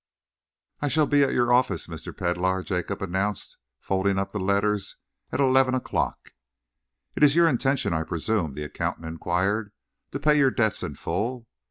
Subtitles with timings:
[0.79, 2.11] "I shall be at your office, Mr.
[2.17, 4.97] Pedlar," Jacob announced, folding up the letters,
[5.31, 6.33] "at eleven o'clock."
[7.15, 9.71] "It is your intention, I presume," the accountant enquired,
[10.09, 11.45] "to pay your debts in full?"